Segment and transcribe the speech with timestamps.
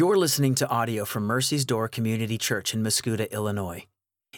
[0.00, 3.84] You're listening to audio from Mercy's Door Community Church in Mascoutah, Illinois.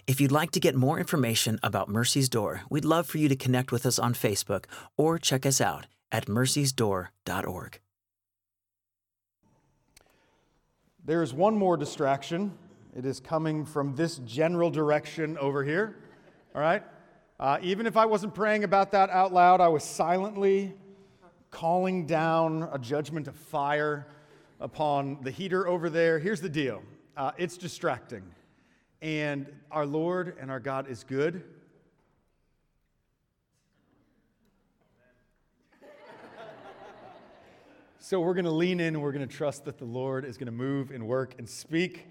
[0.08, 3.36] If you'd like to get more information about Mercy's Door, we'd love for you to
[3.36, 4.64] connect with us on Facebook
[4.96, 7.78] or check us out at mercysdoor.org.
[11.04, 12.58] There is one more distraction.
[12.96, 15.96] It is coming from this general direction over here.
[16.56, 16.82] All right?
[17.38, 20.74] Uh, even if I wasn't praying about that out loud, I was silently
[21.52, 24.08] calling down a judgment of fire
[24.62, 26.18] upon the heater over there.
[26.18, 26.82] Here's the deal
[27.16, 28.22] uh, it's distracting.
[29.02, 31.42] And our Lord and our God is good.
[37.98, 40.36] So we're going to lean in and we're going to trust that the Lord is
[40.36, 42.08] going to move and work and speak.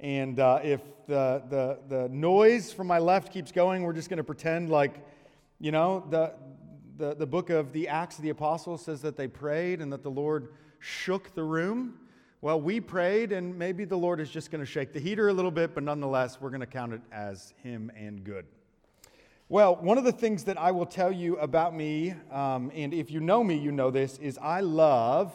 [0.00, 4.16] And uh, if the, the, the noise from my left keeps going, we're just going
[4.16, 5.06] to pretend like,
[5.60, 6.32] you know, the,
[6.96, 10.02] the, the book of the Acts of the Apostles says that they prayed and that
[10.02, 10.48] the Lord
[10.80, 11.98] shook the room.
[12.44, 15.32] Well, we prayed, and maybe the Lord is just going to shake the heater a
[15.32, 18.44] little bit, but nonetheless, we're going to count it as Him and good.
[19.48, 23.10] Well, one of the things that I will tell you about me, um, and if
[23.10, 25.32] you know me, you know this, is I love.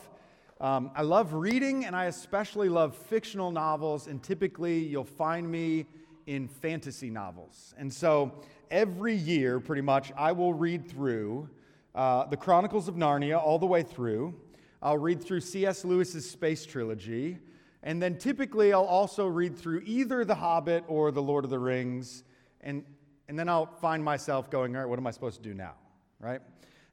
[0.61, 5.87] Um, I love reading, and I especially love fictional novels, and typically you'll find me
[6.27, 7.73] in fantasy novels.
[7.79, 11.49] And so every year, pretty much, I will read through
[11.95, 14.35] uh, the Chronicles of Narnia all the way through.
[14.81, 15.83] I'll read through C.S.
[15.83, 17.37] Lewis's Space Trilogy.
[17.83, 21.59] And then typically I'll also read through either The Hobbit or The Lord of the
[21.59, 22.23] Rings.
[22.61, 22.83] And,
[23.27, 25.73] and then I'll find myself going, all right, what am I supposed to do now?
[26.19, 26.41] Right?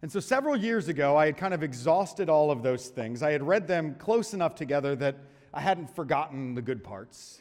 [0.02, 3.22] And so several years ago, I had kind of exhausted all of those things.
[3.22, 5.16] I had read them close enough together that
[5.54, 7.40] I hadn't forgotten the good parts.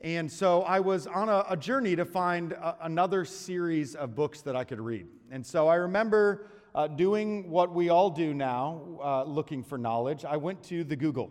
[0.00, 4.42] And so I was on a, a journey to find a, another series of books
[4.42, 5.08] that I could read.
[5.30, 10.24] And so I remember uh, doing what we all do now, uh, looking for knowledge,
[10.24, 11.30] I went to the Google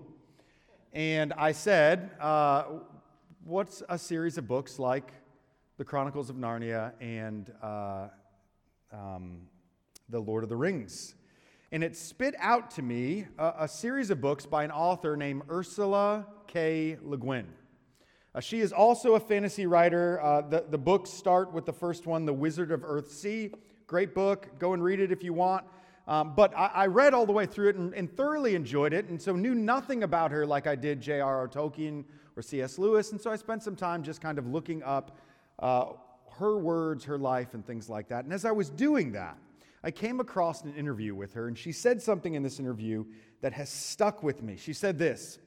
[0.94, 2.64] and I said, uh,
[3.44, 5.14] What's a series of books like
[5.78, 8.08] The Chronicles of Narnia and uh,
[8.92, 9.44] um,
[10.10, 11.16] The Lord of the Rings?
[11.72, 15.44] And it spit out to me a, a series of books by an author named
[15.50, 16.98] Ursula K.
[17.02, 17.46] Le Guin.
[18.36, 20.22] Uh, she is also a fantasy writer.
[20.22, 23.54] Uh, the, the books start with the first one, The Wizard of Earthsea,
[23.88, 24.48] Great book.
[24.60, 25.66] Go and read it if you want.
[26.08, 29.10] Um, but I, I, read all the way through it and, and, thoroughly enjoyed it,
[29.10, 31.50] and so knew nothing about her like I did J.R.R.
[31.50, 32.06] Tolkien
[32.38, 32.78] or C.S.
[32.78, 33.12] Lewis.
[33.12, 35.18] And so I spent some time just kind of looking up
[35.60, 35.88] uh,
[36.38, 38.24] her words, her life, and things like that.
[38.24, 39.38] And as I was doing that,
[39.84, 43.06] I came across an interview with her, and she said something in this interview
[43.42, 44.56] that has stuck with me.
[44.58, 45.40] She said this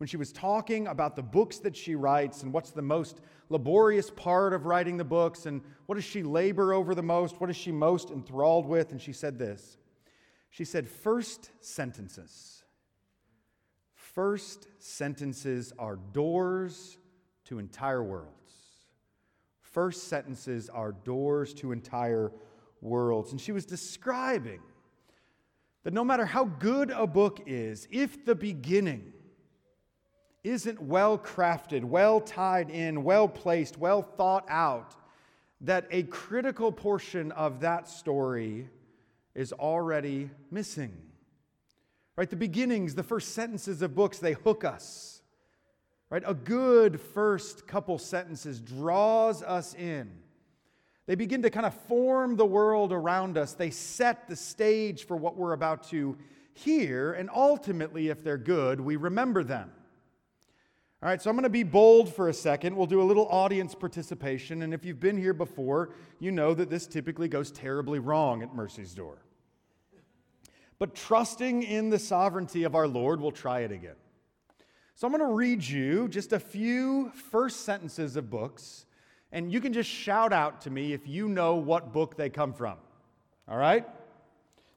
[0.00, 4.10] when she was talking about the books that she writes and what's the most laborious
[4.10, 7.56] part of writing the books and what does she labor over the most, what is
[7.56, 9.76] she most enthralled with, and she said this.
[10.48, 12.64] She said, First sentences.
[13.92, 16.96] First sentences are doors
[17.44, 18.54] to entire worlds.
[19.60, 22.32] First sentences are doors to entire
[22.80, 23.32] worlds.
[23.32, 24.60] And she was describing
[25.82, 29.12] that no matter how good a book is, if the beginning
[30.42, 34.94] isn't well crafted, well tied in, well placed, well thought out,
[35.60, 38.68] that a critical portion of that story
[39.34, 40.96] is already missing.
[42.16, 42.28] Right?
[42.28, 45.22] The beginnings, the first sentences of books, they hook us.
[46.10, 46.22] Right?
[46.26, 50.10] A good first couple sentences draws us in.
[51.06, 53.52] They begin to kind of form the world around us.
[53.52, 56.16] They set the stage for what we're about to
[56.52, 59.70] hear, and ultimately, if they're good, we remember them.
[61.02, 62.76] All right, so I'm going to be bold for a second.
[62.76, 64.60] We'll do a little audience participation.
[64.60, 68.54] And if you've been here before, you know that this typically goes terribly wrong at
[68.54, 69.22] Mercy's Door.
[70.78, 73.94] But trusting in the sovereignty of our Lord, we'll try it again.
[74.94, 78.84] So I'm going to read you just a few first sentences of books,
[79.32, 82.52] and you can just shout out to me if you know what book they come
[82.52, 82.76] from.
[83.48, 83.86] All right?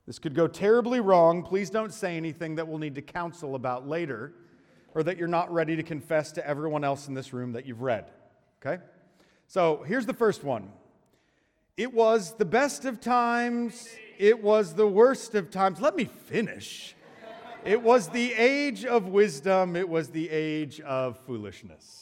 [0.07, 1.43] This could go terribly wrong.
[1.43, 4.33] Please don't say anything that we'll need to counsel about later
[4.95, 7.81] or that you're not ready to confess to everyone else in this room that you've
[7.81, 8.05] read.
[8.61, 8.81] Okay?
[9.47, 10.71] So here's the first one
[11.77, 13.87] It was the best of times,
[14.17, 15.81] it was the worst of times.
[15.81, 16.95] Let me finish.
[17.65, 21.99] It was the age of wisdom, it was the age of foolishness.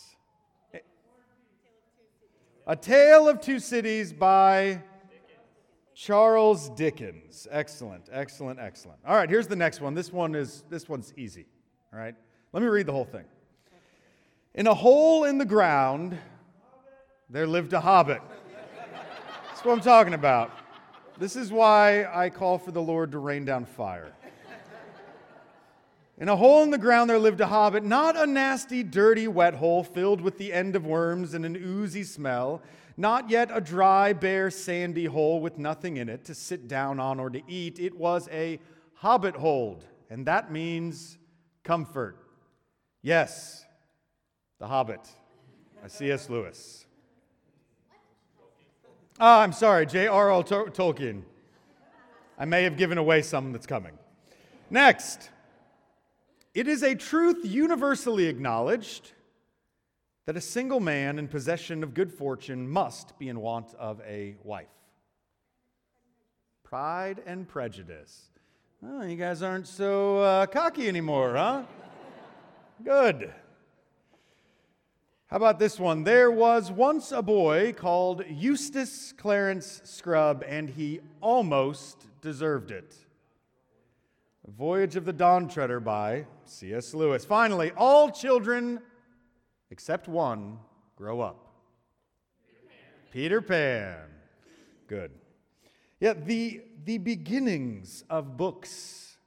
[2.67, 4.81] A Tale of Two Cities by
[5.93, 7.47] Charles Dickens.
[7.51, 8.99] Excellent, excellent, excellent.
[9.05, 9.93] All right, here's the next one.
[9.93, 11.47] This one is this one's easy.
[11.93, 12.15] All right.
[12.53, 13.23] Let me read the whole thing.
[14.55, 16.17] In a hole in the ground,
[17.29, 18.21] there lived a hobbit.
[19.47, 20.51] That's what I'm talking about.
[21.17, 24.11] This is why I call for the Lord to rain down fire.
[26.17, 29.53] In a hole in the ground there lived a hobbit, not a nasty, dirty, wet
[29.53, 32.61] hole filled with the end of worms and an oozy smell,
[32.97, 37.17] not yet a dry, bare, sandy hole with nothing in it to sit down on
[37.19, 37.79] or to eat.
[37.79, 38.59] It was a
[38.95, 41.17] hobbit hold, and that means
[41.63, 42.20] comfort.
[43.01, 43.65] Yes,
[44.59, 45.01] The Hobbit
[45.81, 46.29] by C.S.
[46.29, 46.85] Lewis.
[49.19, 50.43] Oh, I'm sorry, J.R.R.
[50.43, 51.23] Tolkien.
[52.37, 53.97] I may have given away some that's coming.
[54.69, 55.29] Next.
[56.53, 59.13] It is a truth universally acknowledged
[60.25, 64.35] that a single man in possession of good fortune must be in want of a
[64.43, 64.67] wife.
[66.63, 68.29] Pride and Prejudice.
[68.85, 71.63] Oh, you guys aren't so uh, cocky anymore, huh?
[72.83, 73.33] Good.
[75.27, 76.03] How about this one?
[76.03, 82.95] There was once a boy called Eustace Clarence Scrubb, and he almost deserved it.
[84.47, 86.93] Voyage of the Dawn Treader by C.S.
[86.93, 87.23] Lewis.
[87.23, 88.79] Finally, all children
[89.69, 90.59] except one
[90.95, 91.47] grow up.
[93.11, 93.97] Peter Pan.
[93.97, 93.97] Peter Pan.
[94.87, 95.11] Good.
[95.99, 99.17] Yeah, the, the beginnings of books,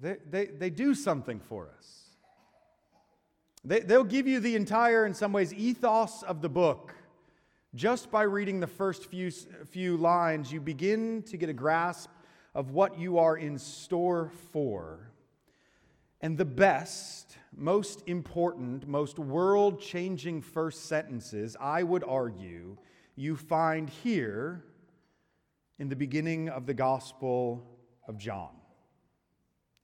[0.00, 2.01] they, they, they do something for us.
[3.64, 6.94] They, they'll give you the entire, in some ways, ethos of the book.
[7.74, 12.10] Just by reading the first few, few lines, you begin to get a grasp
[12.54, 15.12] of what you are in store for.
[16.20, 22.76] And the best, most important, most world changing first sentences, I would argue,
[23.16, 24.64] you find here
[25.78, 27.66] in the beginning of the Gospel
[28.06, 28.50] of John.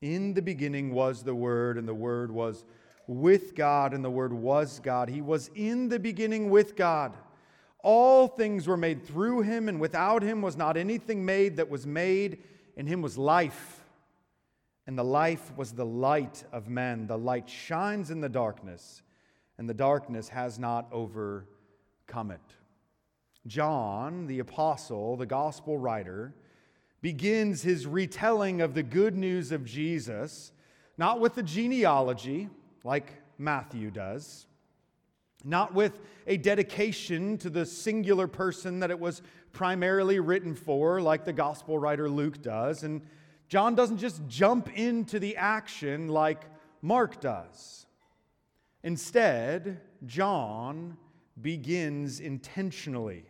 [0.01, 2.65] In the beginning was the Word, and the Word was
[3.09, 5.09] with God, and the Word was God.
[5.09, 7.17] He was in the beginning with God.
[7.83, 11.87] All things were made through him, and without him was not anything made that was
[11.87, 12.45] made.
[12.77, 13.83] In him was life,
[14.87, 17.07] and the life was the light of men.
[17.07, 19.03] The light shines in the darkness,
[19.57, 22.41] and the darkness has not overcome it.
[23.47, 26.35] John, the apostle, the gospel writer,
[27.01, 30.53] begins his retelling of the good news of Jesus,
[30.99, 32.51] not with the genealogy
[32.85, 34.47] like Matthew does,
[35.45, 39.23] not with a dedication to the singular person that it was
[39.53, 42.83] primarily written for, like the gospel writer Luke does.
[42.83, 43.03] And
[43.49, 46.43] John doesn't just jump into the action like
[46.83, 47.87] Mark does.
[48.83, 50.97] Instead, John
[51.41, 53.25] begins intentionally,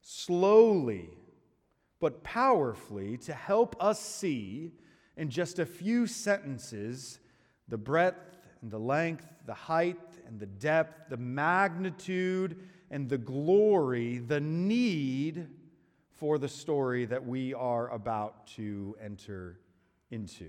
[0.00, 1.10] slowly,
[2.00, 4.72] but powerfully to help us see
[5.16, 7.18] in just a few sentences
[7.68, 8.35] the breadth
[8.66, 9.96] and the length, the height
[10.26, 12.58] and the depth, the magnitude
[12.90, 15.46] and the glory, the need
[16.16, 19.60] for the story that we are about to enter
[20.10, 20.48] into.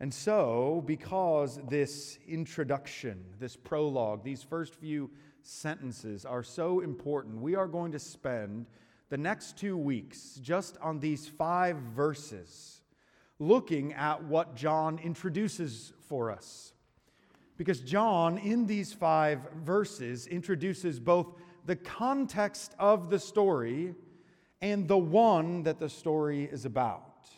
[0.00, 5.10] And so, because this introduction, this prologue, these first few
[5.40, 8.66] sentences are so important, we are going to spend
[9.08, 12.77] the next two weeks just on these five verses
[13.38, 16.72] looking at what John introduces for us.
[17.56, 21.34] Because John, in these five verses, introduces both
[21.66, 23.94] the context of the story
[24.60, 27.28] and the one that the story is about.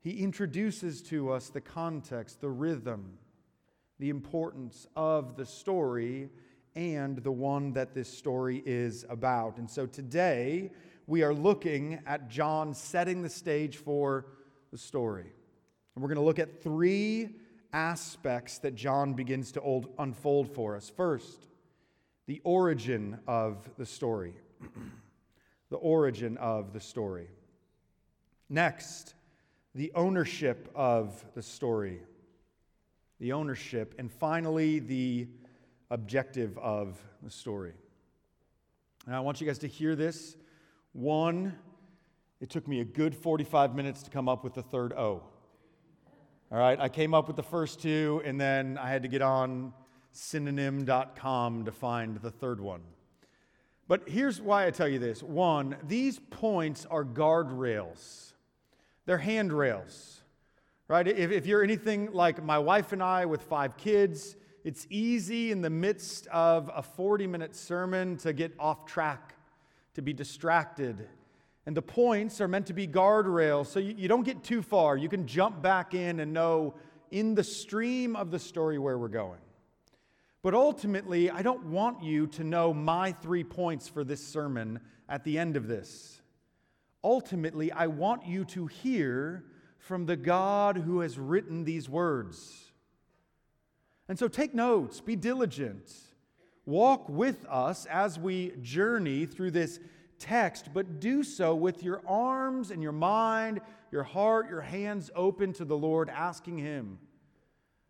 [0.00, 3.18] He introduces to us the context, the rhythm,
[3.98, 6.30] the importance of the story
[6.74, 9.58] and the one that this story is about.
[9.58, 10.70] And so today
[11.08, 14.26] we are looking at John setting the stage for
[14.70, 15.32] the story.
[15.94, 17.30] And we're going to look at three
[17.72, 20.92] aspects that John begins to old, unfold for us.
[20.94, 21.46] First,
[22.26, 24.34] the origin of the story.
[25.70, 27.28] the origin of the story.
[28.50, 29.14] Next,
[29.74, 32.02] the ownership of the story.
[33.18, 33.94] The ownership.
[33.98, 35.26] And finally, the
[35.90, 37.72] objective of the story.
[39.06, 40.36] And I want you guys to hear this.
[40.98, 41.54] One,
[42.40, 45.22] it took me a good 45 minutes to come up with the third O.
[46.50, 49.22] All right, I came up with the first two, and then I had to get
[49.22, 49.72] on
[50.10, 52.80] synonym.com to find the third one.
[53.86, 58.32] But here's why I tell you this one, these points are guardrails,
[59.06, 60.22] they're handrails,
[60.88, 61.06] right?
[61.06, 65.62] If, if you're anything like my wife and I with five kids, it's easy in
[65.62, 69.36] the midst of a 40 minute sermon to get off track,
[69.98, 71.06] to be distracted
[71.66, 74.96] and the points are meant to be guardrails so you, you don't get too far.
[74.96, 76.76] You can jump back in and know
[77.10, 79.40] in the stream of the story where we're going.
[80.40, 85.24] But ultimately, I don't want you to know my three points for this sermon at
[85.24, 86.22] the end of this.
[87.04, 89.44] Ultimately, I want you to hear
[89.76, 92.70] from the God who has written these words.
[94.08, 95.92] And so take notes, be diligent,
[96.68, 99.80] walk with us as we journey through this
[100.18, 103.60] text, but do so with your arms and your mind,
[103.90, 106.98] your heart, your hands open to the Lord, asking Him,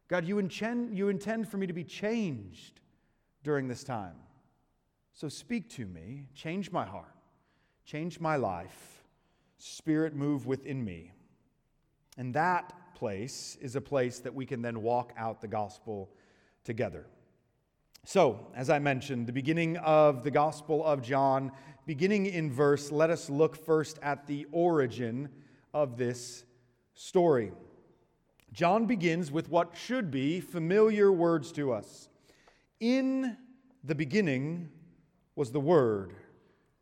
[0.06, 2.80] God, you intend, you intend for me to be changed
[3.42, 4.14] during this time.
[5.12, 7.16] So speak to me, change my heart,
[7.84, 9.02] change my life.
[9.60, 11.10] Spirit, move within me.
[12.16, 16.10] And that place is a place that we can then walk out the gospel
[16.62, 17.06] together.
[18.10, 21.52] So, as I mentioned, the beginning of the Gospel of John,
[21.84, 25.28] beginning in verse, let us look first at the origin
[25.74, 26.46] of this
[26.94, 27.52] story.
[28.50, 32.08] John begins with what should be familiar words to us.
[32.80, 33.36] In
[33.84, 34.70] the beginning
[35.36, 36.14] was the Word,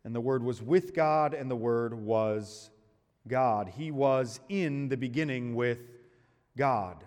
[0.05, 2.71] and the Word was with God, and the Word was
[3.27, 3.73] God.
[3.77, 5.81] He was in the beginning with
[6.57, 7.03] God.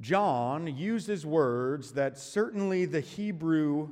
[0.00, 3.88] John uses words that certainly the Hebrew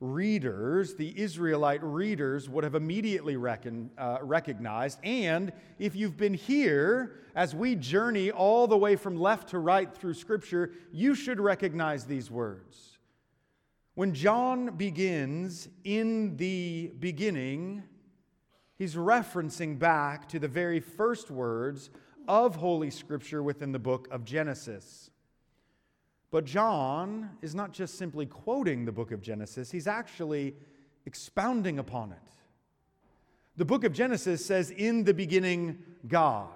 [0.00, 4.98] readers, the Israelite readers, would have immediately reckon, uh, recognized.
[5.02, 9.94] And if you've been here as we journey all the way from left to right
[9.94, 12.98] through Scripture, you should recognize these words.
[13.94, 17.82] When John begins, in the beginning,
[18.76, 21.90] he's referencing back to the very first words
[22.26, 25.09] of Holy Scripture within the book of Genesis.
[26.30, 30.54] But John is not just simply quoting the book of Genesis, he's actually
[31.06, 32.18] expounding upon it.
[33.56, 36.48] The book of Genesis says, In the beginning, God.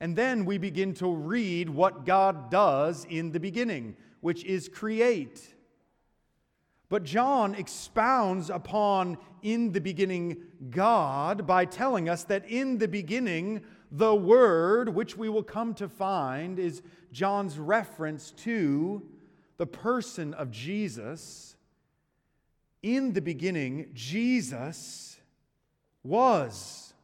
[0.00, 5.54] And then we begin to read what God does in the beginning, which is create.
[6.88, 13.62] But John expounds upon in the beginning God by telling us that in the beginning,
[13.92, 16.82] the Word, which we will come to find, is
[17.12, 19.02] John's reference to
[19.58, 21.54] the person of Jesus.
[22.82, 25.20] In the beginning, Jesus
[26.02, 26.94] was.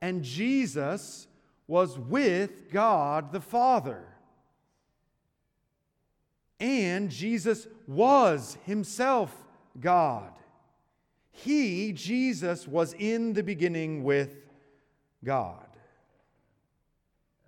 [0.00, 1.28] And Jesus
[1.66, 4.04] was with God the Father.
[6.58, 9.34] And Jesus was himself
[9.78, 10.32] God.
[11.30, 14.41] He, Jesus, was in the beginning with
[15.24, 15.66] God.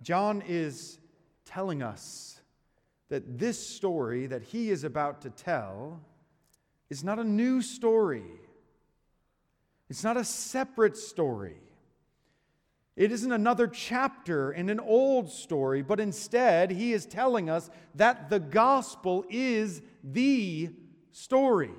[0.01, 0.99] John is
[1.45, 2.39] telling us
[3.09, 6.01] that this story that he is about to tell
[6.89, 8.25] is not a new story.
[9.89, 11.57] It's not a separate story.
[12.95, 18.29] It isn't another chapter in an old story, but instead, he is telling us that
[18.29, 20.69] the gospel is the
[21.11, 21.71] story.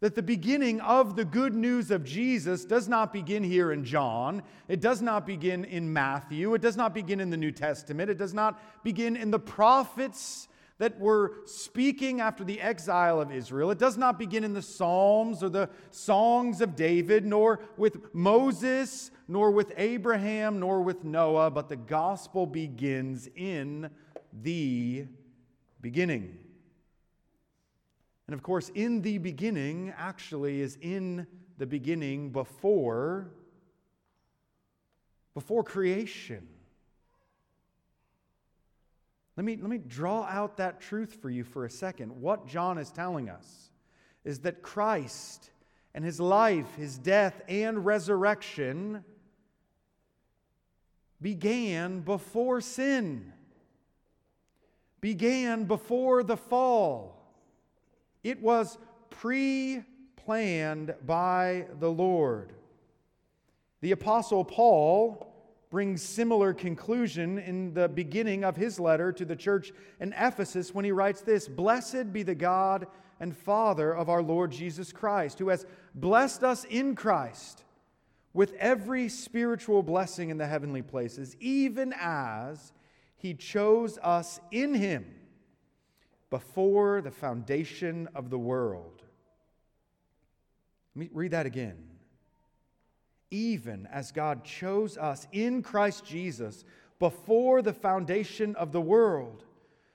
[0.00, 4.44] That the beginning of the good news of Jesus does not begin here in John.
[4.68, 6.54] It does not begin in Matthew.
[6.54, 8.08] It does not begin in the New Testament.
[8.08, 10.46] It does not begin in the prophets
[10.78, 13.72] that were speaking after the exile of Israel.
[13.72, 19.10] It does not begin in the Psalms or the songs of David, nor with Moses,
[19.26, 23.90] nor with Abraham, nor with Noah, but the gospel begins in
[24.32, 25.06] the
[25.80, 26.38] beginning.
[28.28, 33.32] And of course, in the beginning actually is in the beginning before
[35.34, 36.46] before creation.
[39.36, 42.10] Let me, let me draw out that truth for you for a second.
[42.10, 43.70] What John is telling us
[44.24, 45.52] is that Christ
[45.94, 49.04] and his life, his death, and resurrection
[51.22, 53.32] began before sin,
[55.00, 57.17] began before the fall.
[58.22, 58.78] It was
[59.10, 59.82] pre
[60.16, 62.52] planned by the Lord.
[63.80, 65.34] The Apostle Paul
[65.70, 70.84] brings similar conclusion in the beginning of his letter to the church in Ephesus when
[70.84, 72.86] he writes this Blessed be the God
[73.20, 77.64] and Father of our Lord Jesus Christ, who has blessed us in Christ
[78.32, 82.72] with every spiritual blessing in the heavenly places, even as
[83.16, 85.06] he chose us in him
[86.30, 89.02] before the foundation of the world.
[90.94, 91.76] Let me read that again.
[93.30, 96.64] Even as God chose us in Christ Jesus
[96.98, 99.44] before the foundation of the world,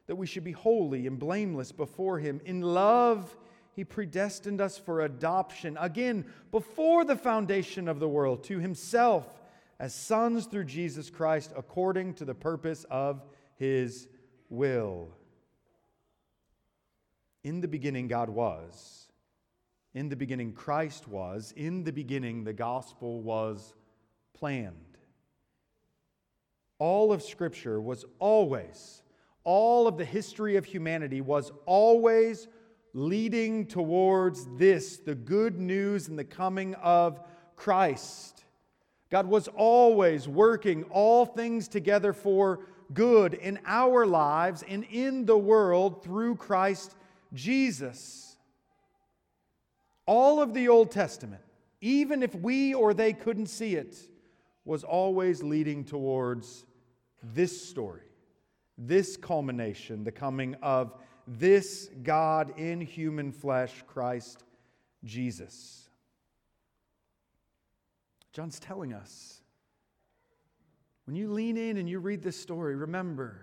[0.07, 2.41] that we should be holy and blameless before Him.
[2.45, 3.35] In love,
[3.75, 9.41] He predestined us for adoption, again, before the foundation of the world, to Himself
[9.79, 13.23] as sons through Jesus Christ, according to the purpose of
[13.55, 14.07] His
[14.49, 15.09] will.
[17.43, 19.07] In the beginning, God was.
[19.93, 21.53] In the beginning, Christ was.
[21.55, 23.73] In the beginning, the gospel was
[24.33, 24.97] planned.
[26.79, 29.03] All of Scripture was always,
[29.43, 32.47] all of the history of humanity was always
[32.93, 37.19] leading towards this the good news and the coming of
[37.55, 38.45] Christ.
[39.09, 45.37] God was always working all things together for good in our lives and in the
[45.37, 46.95] world through Christ
[47.33, 48.37] Jesus.
[50.05, 51.41] All of the Old Testament,
[51.81, 53.97] even if we or they couldn't see it,
[54.65, 56.65] was always leading towards
[57.21, 58.01] this story,
[58.77, 60.93] this culmination, the coming of
[61.27, 64.43] this God in human flesh, Christ
[65.03, 65.89] Jesus.
[68.33, 69.41] John's telling us
[71.05, 73.41] when you lean in and you read this story, remember,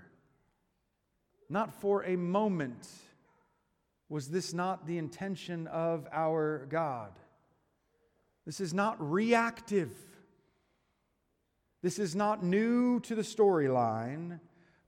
[1.49, 2.89] not for a moment
[4.11, 7.13] was this not the intention of our God.
[8.45, 9.93] This is not reactive.
[11.81, 14.41] This is not new to the storyline.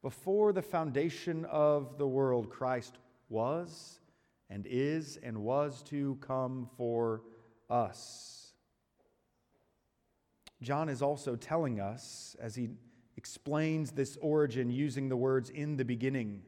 [0.02, 2.98] Before the foundation of the world, Christ
[3.28, 4.00] was
[4.50, 7.22] and is and was to come for
[7.70, 8.52] us.
[10.60, 12.70] John is also telling us, as he
[13.16, 16.42] explains this origin using the words in the beginning,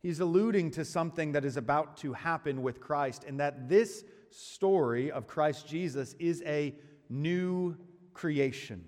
[0.00, 5.10] he's alluding to something that is about to happen with Christ, and that this story
[5.10, 6.74] of Christ Jesus is a
[7.08, 7.76] new
[8.14, 8.84] creation.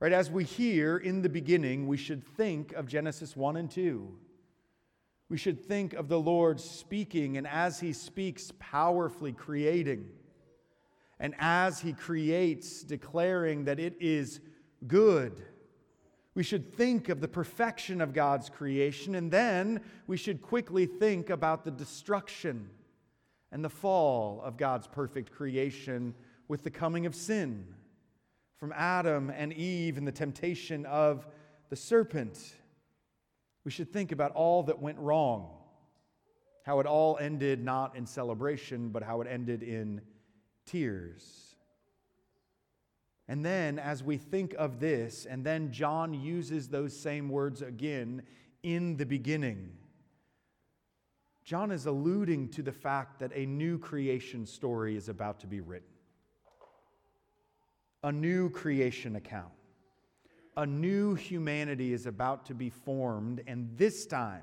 [0.00, 4.18] Right, as we hear in the beginning, we should think of Genesis 1 and 2.
[5.28, 10.08] We should think of the Lord speaking, and as He speaks, powerfully creating.
[11.20, 14.40] And as He creates, declaring that it is
[14.86, 15.44] good.
[16.34, 21.28] We should think of the perfection of God's creation, and then we should quickly think
[21.28, 22.70] about the destruction
[23.50, 26.14] and the fall of God's perfect creation
[26.48, 27.66] with the coming of sin
[28.56, 31.26] from Adam and Eve and the temptation of
[31.68, 32.54] the serpent.
[33.64, 35.50] We should think about all that went wrong,
[36.64, 40.00] how it all ended not in celebration, but how it ended in
[40.64, 41.51] tears.
[43.28, 48.22] And then, as we think of this, and then John uses those same words again
[48.62, 49.70] in the beginning.
[51.44, 55.60] John is alluding to the fact that a new creation story is about to be
[55.60, 55.88] written
[58.04, 59.52] a new creation account.
[60.56, 64.42] A new humanity is about to be formed, and this time,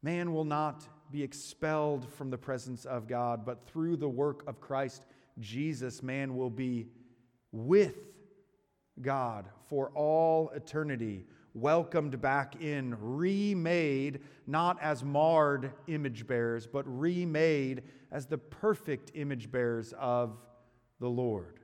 [0.00, 4.60] man will not be expelled from the presence of God, but through the work of
[4.60, 5.02] Christ
[5.40, 6.88] Jesus, man will be
[7.52, 7.96] with
[9.00, 11.24] God for all eternity,
[11.54, 19.50] welcomed back in, remade, not as marred image bearers, but remade as the perfect image
[19.50, 20.38] bearers of
[21.00, 21.60] the Lord.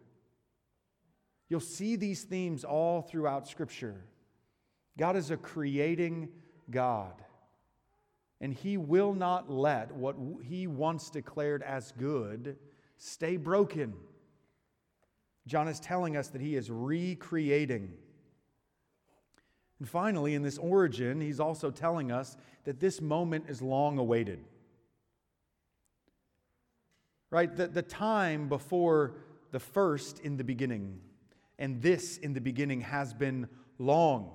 [1.49, 4.05] You'll see these themes all throughout Scripture.
[4.99, 6.29] God is a creating
[6.71, 7.23] God,
[8.41, 12.57] and He will not let what He once declared as good
[13.05, 13.95] stay broken.
[15.47, 17.93] John is telling us that He is recreating.
[19.79, 24.41] And finally, in this origin, He's also telling us that this moment is long awaited
[27.35, 27.57] right?
[27.57, 29.17] The, the time before
[29.51, 31.01] the first in the beginning,
[31.59, 33.49] and this in the beginning has been
[33.81, 34.31] long.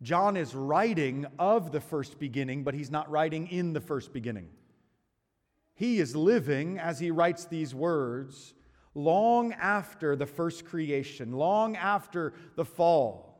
[0.00, 4.48] John is writing of the first beginning, but he's not writing in the first beginning.
[5.74, 8.54] He is living, as he writes these words,
[8.94, 13.34] long after the first creation, long after the fall.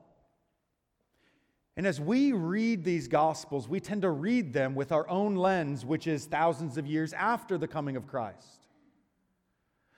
[1.77, 5.85] And as we read these Gospels, we tend to read them with our own lens,
[5.85, 8.69] which is thousands of years after the coming of Christ.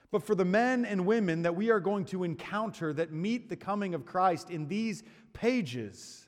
[0.09, 3.55] But for the men and women that we are going to encounter that meet the
[3.55, 6.27] coming of Christ in these pages,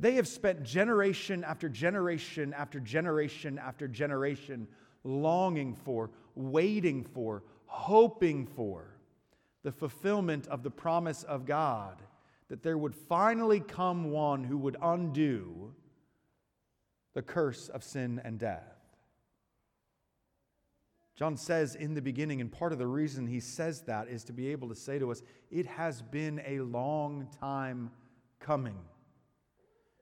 [0.00, 4.68] they have spent generation after generation after generation after generation
[5.04, 8.96] longing for, waiting for, hoping for
[9.62, 12.02] the fulfillment of the promise of God
[12.48, 15.74] that there would finally come one who would undo
[17.14, 18.78] the curse of sin and death.
[21.16, 24.32] John says in the beginning, and part of the reason he says that is to
[24.32, 27.90] be able to say to us, it has been a long time
[28.38, 28.78] coming.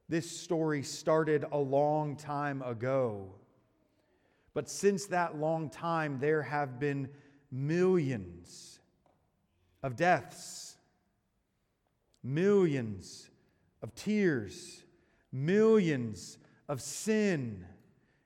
[0.08, 3.34] This story started a long time ago.
[4.56, 7.10] But since that long time, there have been
[7.52, 8.80] millions
[9.82, 10.78] of deaths,
[12.22, 13.28] millions
[13.82, 14.82] of tears,
[15.30, 16.38] millions
[16.70, 17.66] of sin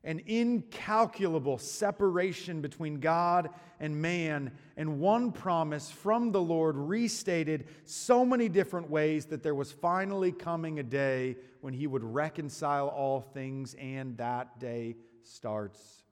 [0.03, 8.25] an incalculable separation between God and man, and one promise from the Lord restated so
[8.25, 13.21] many different ways that there was finally coming a day when he would reconcile all
[13.21, 16.05] things, and that day starts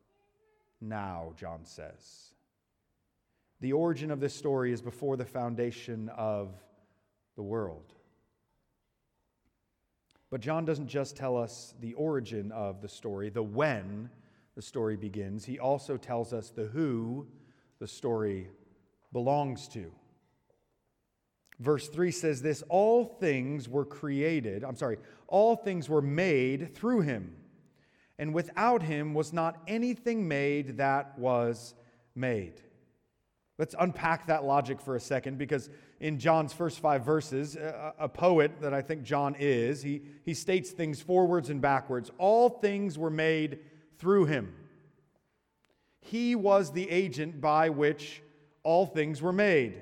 [0.81, 2.33] now, John says.
[3.61, 6.55] The origin of this story is before the foundation of
[7.37, 7.93] the world.
[10.31, 14.11] But John doesn't just tell us the origin of the story, the when
[14.55, 15.45] the story begins.
[15.45, 17.27] He also tells us the who
[17.79, 18.49] the story
[19.13, 19.91] belongs to.
[21.59, 27.01] Verse 3 says this All things were created, I'm sorry, all things were made through
[27.01, 27.35] him,
[28.19, 31.75] and without him was not anything made that was
[32.15, 32.61] made.
[33.59, 35.69] Let's unpack that logic for a second because
[36.01, 40.71] in John's first five verses, a, poet that I think John is, he, he states
[40.71, 42.13] things forwards and backwards.
[42.19, 43.59] All things were made
[43.99, 44.55] through him.
[46.01, 48.23] He was the agent by which
[48.63, 49.75] all things were made.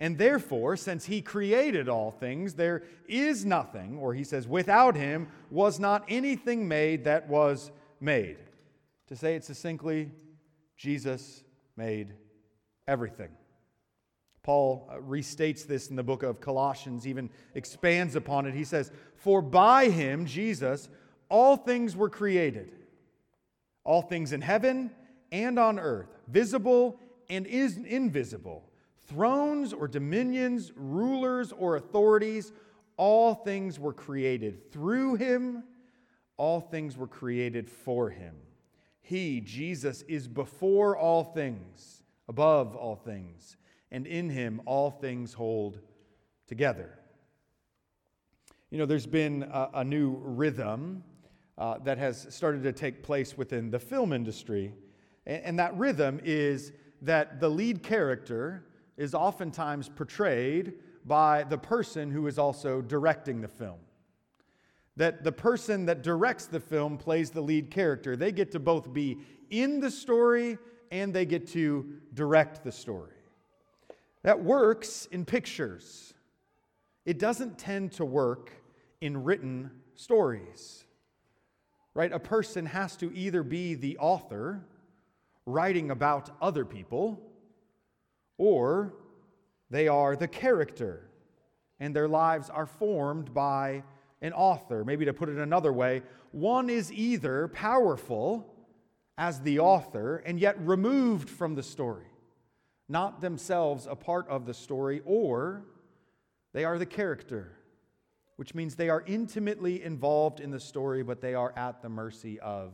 [0.00, 5.28] And therefore, since he created all things, there is nothing, or he says, without him
[5.50, 8.38] was not anything made that was made.
[9.08, 10.10] To say it succinctly,
[10.78, 11.44] Jesus
[11.76, 12.14] made
[12.88, 13.28] everything.
[14.42, 18.54] Paul uh, restates this in the book of Colossians, even expands upon it.
[18.54, 20.88] He says, For by him, Jesus,
[21.28, 22.72] all things were created,
[23.84, 24.92] all things in heaven
[25.30, 28.64] and on earth, visible and is invisible,
[29.10, 32.52] thrones or dominions, rulers or authorities,
[32.96, 35.64] all things were created through him,
[36.36, 38.36] all things were created for him.
[39.00, 43.56] He, Jesus, is before all things above all things,
[43.90, 45.80] and in him all things hold
[46.46, 46.96] together.
[48.70, 51.02] You know, there's been a, a new rhythm
[51.58, 54.72] uh, that has started to take place within the film industry,
[55.26, 58.64] and, and that rhythm is that the lead character
[59.00, 60.74] is oftentimes portrayed
[61.06, 63.78] by the person who is also directing the film.
[64.96, 68.14] That the person that directs the film plays the lead character.
[68.14, 69.16] They get to both be
[69.48, 70.58] in the story
[70.90, 73.14] and they get to direct the story.
[74.22, 76.12] That works in pictures,
[77.06, 78.52] it doesn't tend to work
[79.00, 80.84] in written stories.
[81.94, 82.12] Right?
[82.12, 84.60] A person has to either be the author
[85.46, 87.29] writing about other people,
[88.40, 88.94] or
[89.68, 91.10] they are the character,
[91.78, 93.84] and their lives are formed by
[94.22, 94.82] an author.
[94.82, 96.00] Maybe to put it another way,
[96.32, 98.54] one is either powerful
[99.18, 102.06] as the author and yet removed from the story,
[102.88, 105.66] not themselves a part of the story, or
[106.54, 107.58] they are the character,
[108.36, 112.40] which means they are intimately involved in the story, but they are at the mercy
[112.40, 112.72] of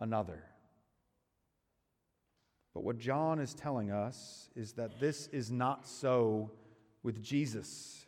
[0.00, 0.42] another.
[2.74, 6.50] But what John is telling us is that this is not so
[7.02, 8.06] with Jesus.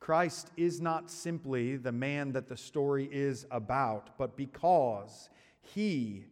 [0.00, 6.24] Christ is not simply the man that the story is about, but because he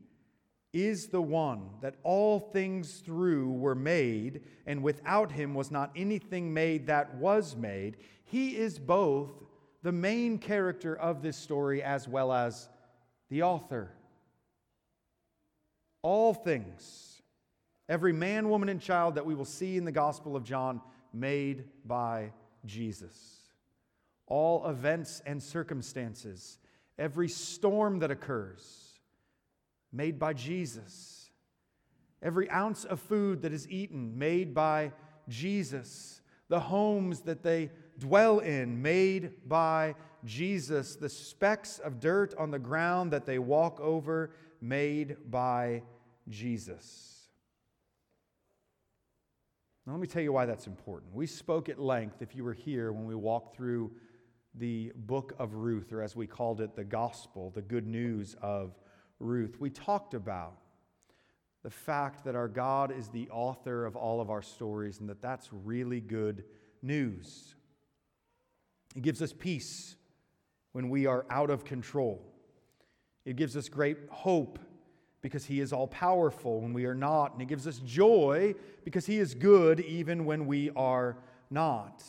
[0.72, 6.52] is the one that all things through were made, and without him was not anything
[6.52, 7.96] made that was made.
[8.24, 9.30] He is both
[9.82, 12.68] the main character of this story as well as
[13.28, 13.92] the author.
[16.02, 17.22] All things,
[17.88, 20.80] every man, woman, and child that we will see in the Gospel of John,
[21.12, 22.32] made by
[22.64, 23.38] Jesus.
[24.26, 26.58] All events and circumstances,
[26.98, 29.00] every storm that occurs,
[29.92, 31.30] made by Jesus.
[32.22, 34.92] Every ounce of food that is eaten, made by
[35.28, 36.20] Jesus.
[36.48, 40.96] The homes that they dwell in, made by Jesus.
[40.96, 45.82] The specks of dirt on the ground that they walk over, made by
[46.28, 47.28] Jesus.
[49.86, 51.14] Now, let me tell you why that's important.
[51.14, 53.90] We spoke at length, if you were here, when we walked through
[54.54, 58.78] the book of Ruth, or as we called it, the gospel, the good news of
[59.18, 60.54] Ruth, we talked about
[61.62, 65.20] the fact that our God is the author of all of our stories and that
[65.20, 66.44] that's really good
[66.82, 67.54] news.
[68.96, 69.96] It gives us peace
[70.72, 72.22] when we are out of control.
[73.24, 74.58] It gives us great hope
[75.22, 77.32] because He is all powerful when we are not.
[77.32, 78.54] And it gives us joy
[78.84, 81.18] because He is good even when we are
[81.50, 82.02] not.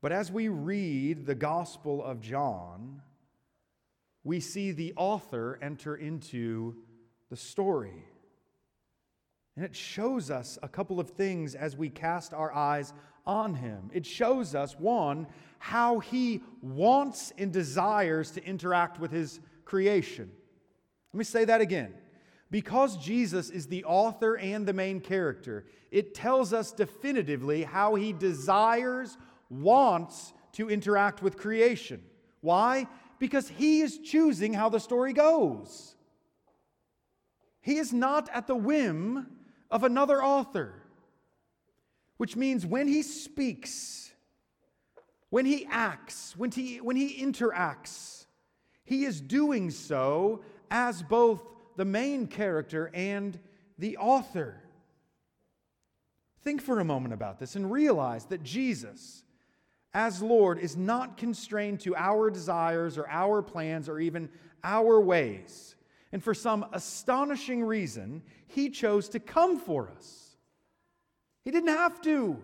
[0.00, 3.02] But as we read the Gospel of John,
[4.24, 6.76] we see the author enter into
[7.30, 8.04] the story.
[9.56, 12.92] And it shows us a couple of things as we cast our eyes
[13.26, 13.90] on him.
[13.92, 15.26] It shows us, one,
[15.58, 20.30] how he wants and desires to interact with his creation.
[21.12, 21.94] Let me say that again.
[22.50, 28.12] Because Jesus is the author and the main character, it tells us definitively how he
[28.12, 29.16] desires,
[29.48, 32.02] wants to interact with creation.
[32.40, 32.88] Why?
[33.18, 35.94] Because he is choosing how the story goes.
[37.60, 39.28] He is not at the whim
[39.70, 40.81] of another author,
[42.22, 44.12] which means when he speaks,
[45.30, 48.26] when he acts, when he, when he interacts,
[48.84, 51.42] he is doing so as both
[51.76, 53.40] the main character and
[53.76, 54.62] the author.
[56.44, 59.24] Think for a moment about this and realize that Jesus,
[59.92, 64.28] as Lord, is not constrained to our desires or our plans or even
[64.62, 65.74] our ways.
[66.12, 70.31] And for some astonishing reason, he chose to come for us.
[71.44, 72.38] He didn't have to,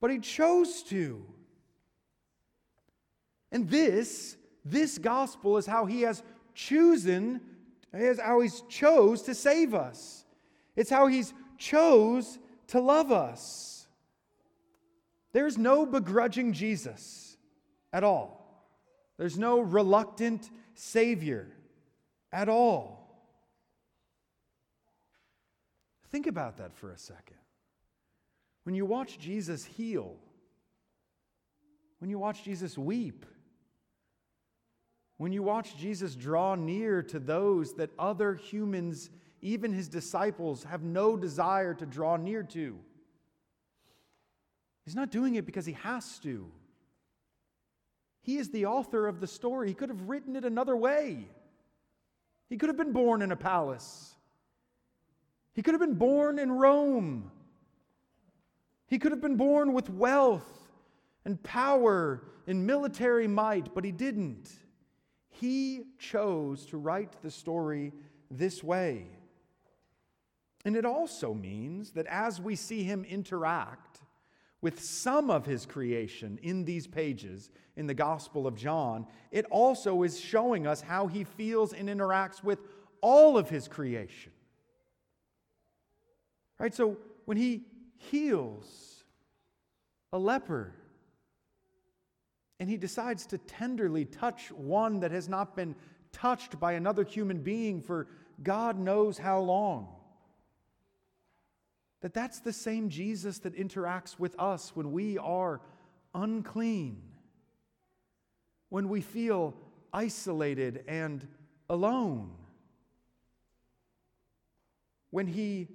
[0.00, 1.24] but he chose to.
[3.50, 6.22] And this, this gospel is how he has
[6.54, 7.40] chosen,
[7.92, 10.24] is how he's chose to save us.
[10.76, 13.86] It's how he's chose to love us.
[15.32, 17.36] There's no begrudging Jesus
[17.92, 18.40] at all.
[19.16, 21.48] There's no reluctant Savior
[22.32, 23.00] at all.
[26.10, 27.36] Think about that for a second.
[28.64, 30.16] When you watch Jesus heal,
[31.98, 33.24] when you watch Jesus weep,
[35.16, 40.82] when you watch Jesus draw near to those that other humans, even his disciples, have
[40.82, 42.78] no desire to draw near to,
[44.84, 46.50] he's not doing it because he has to.
[48.22, 49.68] He is the author of the story.
[49.68, 51.28] He could have written it another way.
[52.48, 54.14] He could have been born in a palace.
[55.52, 57.30] He could have been born in Rome.
[58.86, 60.68] He could have been born with wealth
[61.24, 64.50] and power and military might, but he didn't.
[65.30, 67.92] He chose to write the story
[68.30, 69.06] this way.
[70.64, 74.00] And it also means that as we see him interact
[74.60, 80.02] with some of his creation in these pages in the Gospel of John, it also
[80.04, 82.60] is showing us how he feels and interacts with
[83.02, 84.32] all of his creation.
[86.58, 86.74] Right?
[86.74, 87.64] So when he
[88.10, 89.04] heals
[90.12, 90.72] a leper.
[92.60, 95.74] And he decides to tenderly touch one that has not been
[96.12, 98.06] touched by another human being for
[98.42, 99.88] God knows how long.
[102.00, 105.60] That that's the same Jesus that interacts with us when we are
[106.14, 107.02] unclean,
[108.68, 109.54] when we feel
[109.92, 111.26] isolated and
[111.68, 112.32] alone,
[115.10, 115.68] when he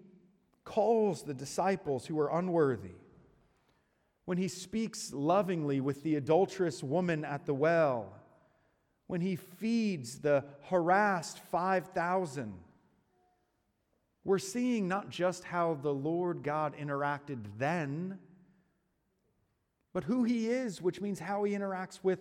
[0.69, 2.95] calls the disciples who are unworthy,
[4.25, 8.13] when he speaks lovingly with the adulterous woman at the well,
[9.07, 12.53] when he feeds the harassed 5,000
[14.29, 18.19] we're seeing not just how the Lord God interacted then,
[19.93, 22.19] but who He is, which means how He interacts with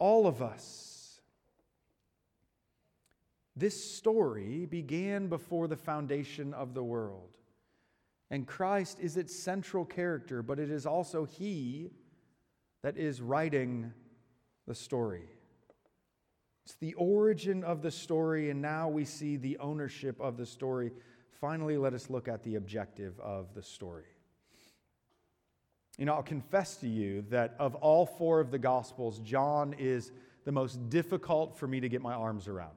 [0.00, 1.20] all of us.
[3.54, 7.30] This story began before the foundation of the world.
[8.30, 11.90] And Christ is its central character, but it is also He
[12.82, 13.92] that is writing
[14.66, 15.28] the story.
[16.64, 20.92] It's the origin of the story, and now we see the ownership of the story
[21.44, 24.06] finally, let us look at the objective of the story.
[25.98, 30.10] You know, I'll confess to you that of all four of the Gospels, John is
[30.46, 32.76] the most difficult for me to get my arms around.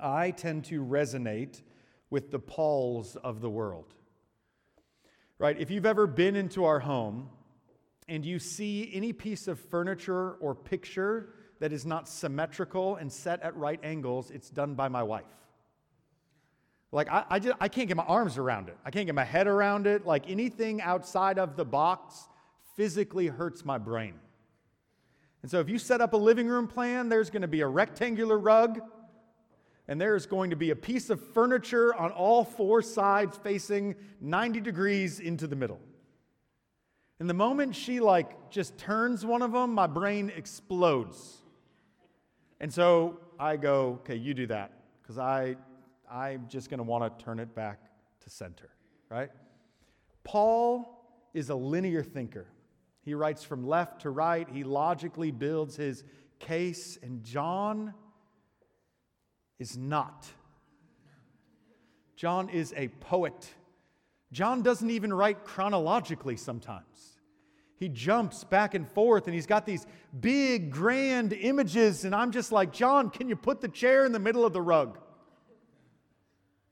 [0.00, 1.60] I tend to resonate
[2.10, 3.94] with the Pauls of the world.
[5.38, 5.58] Right?
[5.58, 7.30] If you've ever been into our home
[8.08, 13.42] and you see any piece of furniture or picture that is not symmetrical and set
[13.42, 15.24] at right angles, it's done by my wife.
[16.92, 18.76] Like, I, I, just, I can't get my arms around it.
[18.84, 20.04] I can't get my head around it.
[20.04, 22.28] Like, anything outside of the box
[22.76, 24.14] physically hurts my brain.
[25.42, 27.68] And so, if you set up a living room plan, there's going to be a
[27.68, 28.80] rectangular rug,
[29.90, 34.60] and there's going to be a piece of furniture on all four sides facing 90
[34.60, 35.80] degrees into the middle.
[37.18, 41.38] And the moment she, like, just turns one of them, my brain explodes.
[42.60, 44.70] And so I go, okay, you do that,
[45.02, 45.56] because I
[46.08, 47.80] I'm just going to want to turn it back
[48.20, 48.68] to center,
[49.08, 49.30] right?
[50.22, 52.46] Paul is a linear thinker.
[53.02, 56.04] He writes from left to right, he logically builds his
[56.38, 57.92] case, and John
[59.60, 60.26] is not.
[62.16, 63.54] John is a poet
[64.32, 67.18] John doesn't even write chronologically sometimes.
[67.76, 69.86] He jumps back and forth and he's got these
[70.20, 72.04] big, grand images.
[72.04, 74.60] And I'm just like, John, can you put the chair in the middle of the
[74.60, 74.98] rug?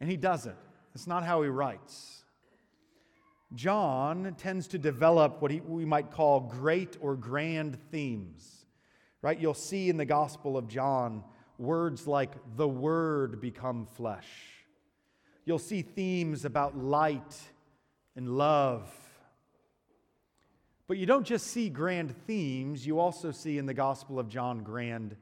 [0.00, 0.56] And he doesn't.
[0.94, 2.22] That's not how he writes.
[3.54, 8.66] John tends to develop what he, we might call great or grand themes,
[9.22, 9.40] right?
[9.40, 11.24] You'll see in the Gospel of John
[11.58, 14.28] words like the Word become flesh.
[15.44, 17.36] You'll see themes about light
[18.16, 18.90] and love.
[20.86, 24.62] But you don't just see grand themes, you also see in the Gospel of John
[24.62, 25.16] grand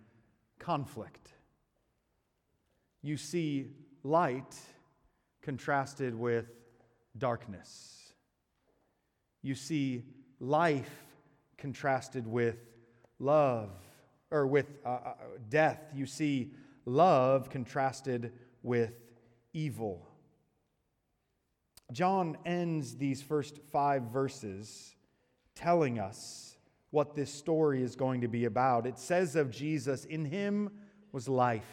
[0.59, 1.29] conflict.
[3.03, 3.72] You see
[4.05, 4.55] light
[5.42, 6.46] contrasted with
[7.18, 7.96] darkness
[9.46, 10.03] you see
[10.40, 10.90] life
[11.57, 12.57] contrasted with
[13.20, 13.70] love,
[14.30, 15.14] or with uh, uh,
[15.48, 15.80] death.
[15.94, 16.52] You see
[16.84, 18.92] love contrasted with
[19.52, 20.06] evil.
[21.92, 24.94] John ends these first five verses
[25.54, 26.56] telling us
[26.90, 28.86] what this story is going to be about.
[28.86, 30.70] It says of Jesus, In him
[31.12, 31.64] was life,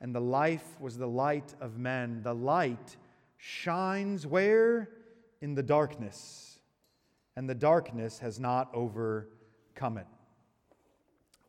[0.00, 2.22] and the life was the light of men.
[2.22, 2.96] The light
[3.38, 4.90] shines where?
[5.40, 6.58] in the darkness,
[7.36, 10.06] and the darkness has not overcome it.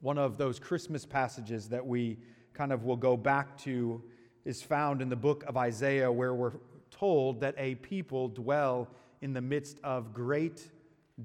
[0.08, 2.18] One of those Christmas passages that we
[2.54, 4.02] kind of will go back to
[4.46, 6.54] is found in the book of Isaiah, where we're
[6.92, 8.88] told that a people dwell
[9.20, 10.72] in the midst of great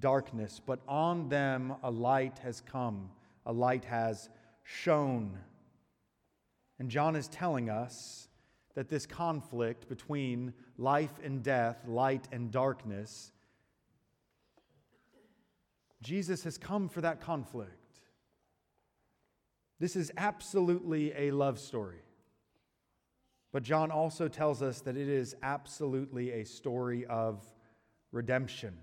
[0.00, 3.08] darkness, but on them a light has come,
[3.46, 4.28] a light has
[4.64, 5.38] shone.
[6.80, 8.26] And John is telling us
[8.74, 13.30] that this conflict between life and death, light and darkness,
[16.02, 17.81] Jesus has come for that conflict.
[19.82, 22.02] This is absolutely a love story.
[23.50, 27.44] But John also tells us that it is absolutely a story of
[28.12, 28.78] redemption,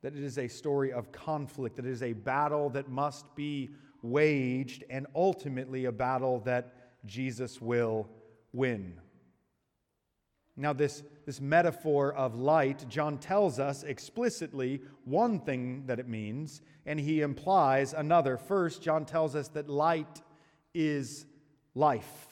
[0.00, 3.74] that it is a story of conflict, that it is a battle that must be
[4.00, 6.72] waged, and ultimately a battle that
[7.04, 8.08] Jesus will
[8.54, 9.01] win.
[10.56, 16.60] Now, this, this metaphor of light, John tells us explicitly one thing that it means,
[16.84, 18.36] and he implies another.
[18.36, 20.20] First, John tells us that light
[20.74, 21.24] is
[21.74, 22.28] life.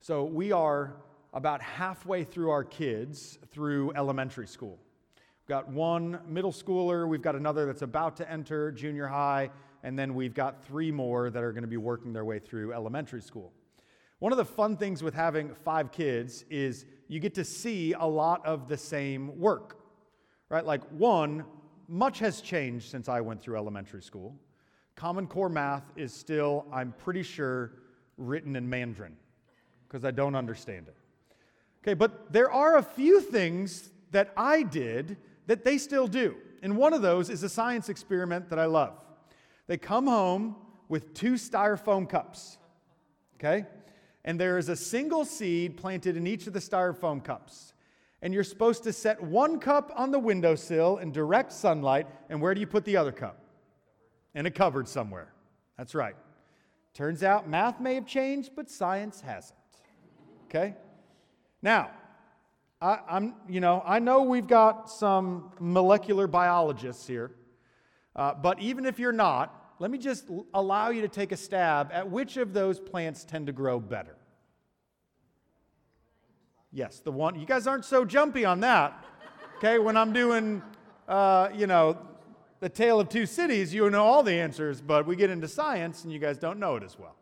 [0.00, 0.94] So, we are
[1.34, 4.78] about halfway through our kids through elementary school.
[5.16, 9.50] We've got one middle schooler, we've got another that's about to enter junior high,
[9.82, 12.72] and then we've got three more that are going to be working their way through
[12.72, 13.52] elementary school.
[14.18, 18.04] One of the fun things with having five kids is you get to see a
[18.04, 19.78] lot of the same work,
[20.48, 20.64] right?
[20.64, 21.44] Like, one,
[21.86, 24.34] much has changed since I went through elementary school.
[24.96, 27.74] Common Core math is still, I'm pretty sure,
[28.16, 29.16] written in Mandarin
[29.86, 30.96] because I don't understand it.
[31.82, 36.36] Okay, but there are a few things that I did that they still do.
[36.62, 38.94] And one of those is a science experiment that I love.
[39.68, 40.56] They come home
[40.88, 42.58] with two styrofoam cups,
[43.36, 43.64] okay?
[44.24, 47.72] And there is a single seed planted in each of the styrofoam cups.
[48.20, 52.52] And you're supposed to set one cup on the windowsill in direct sunlight, and where
[52.52, 53.40] do you put the other cup?
[54.34, 55.32] In a cupboard somewhere.
[55.76, 56.16] That's right.
[56.94, 59.58] Turns out math may have changed, but science hasn't.
[60.46, 60.74] Okay?
[61.62, 61.90] Now,
[62.80, 67.32] I, am you know, I know we've got some molecular biologists here,
[68.14, 71.90] uh, but even if you're not, let me just allow you to take a stab
[71.92, 74.16] at which of those plants tend to grow better.
[76.72, 77.38] Yes, the one.
[77.38, 79.04] You guys aren't so jumpy on that.
[79.56, 80.62] Okay, when I'm doing,
[81.08, 81.96] uh, you know,
[82.60, 86.04] the tale of two cities, you know all the answers, but we get into science
[86.04, 87.16] and you guys don't know it as well.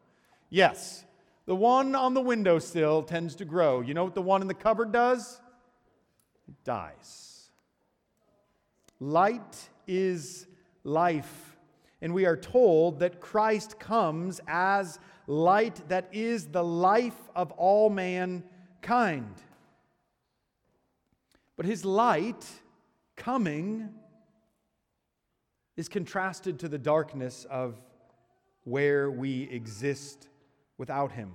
[0.50, 1.04] Yes,
[1.46, 3.80] the one on the windowsill tends to grow.
[3.80, 5.40] You know what the one in the cupboard does?
[6.48, 7.50] It dies.
[8.98, 10.46] Light is
[10.84, 11.55] life.
[12.00, 17.90] And we are told that Christ comes as light that is the life of all
[17.90, 19.35] mankind.
[21.56, 22.46] But his light
[23.16, 23.88] coming
[25.76, 27.76] is contrasted to the darkness of
[28.64, 30.28] where we exist
[30.78, 31.32] without him.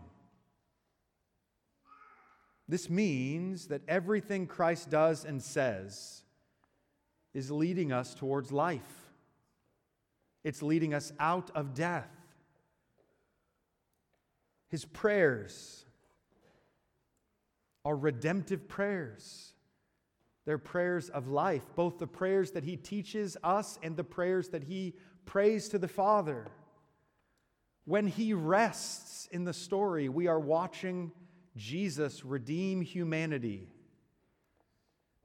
[2.68, 6.24] This means that everything Christ does and says
[7.34, 9.01] is leading us towards life.
[10.44, 12.10] It's leading us out of death.
[14.70, 15.86] His prayers
[17.84, 19.54] are redemptive prayers.
[20.46, 24.64] They're prayers of life, both the prayers that He teaches us and the prayers that
[24.64, 26.48] He prays to the Father.
[27.86, 31.12] When He rests in the story, we are watching
[31.56, 33.68] Jesus redeem humanity.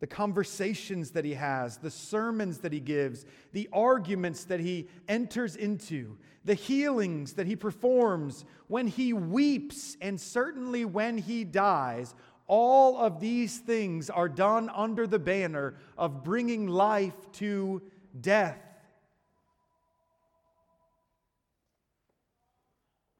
[0.01, 5.57] The conversations that he has, the sermons that he gives, the arguments that he enters
[5.57, 12.14] into, the healings that he performs, when he weeps, and certainly when he dies,
[12.47, 17.82] all of these things are done under the banner of bringing life to
[18.20, 18.61] death.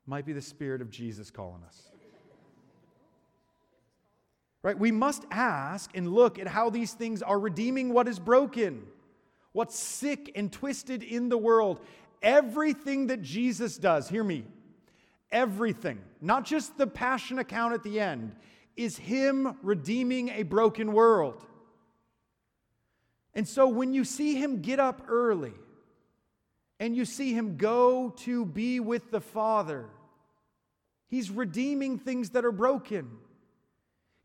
[0.07, 1.91] Might be the Spirit of Jesus calling us.
[4.67, 4.77] Right?
[4.77, 8.83] We must ask and look at how these things are redeeming what is broken,
[9.53, 11.79] what's sick and twisted in the world.
[12.21, 14.45] Everything that Jesus does, hear me,
[15.31, 18.35] everything, not just the passion account at the end,
[18.77, 21.45] is Him redeeming a broken world.
[23.35, 25.55] And so when you see Him get up early
[26.81, 29.87] and you see Him go to be with the Father,
[31.07, 33.09] He's redeeming things that are broken.